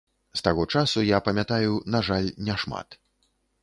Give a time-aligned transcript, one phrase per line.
[0.39, 3.03] З таго часу я памятаю, на жаль, не шмат.